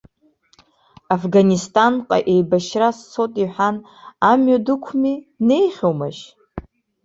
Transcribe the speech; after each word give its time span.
Афганисҭанҟа 1.13 2.17
еибашьра 2.31 2.89
сцоит 2.97 3.33
иҳәан, 3.43 3.75
амҩа 4.29 4.57
дықәми, 4.65 5.13
днеихьоумашь? 5.37 6.23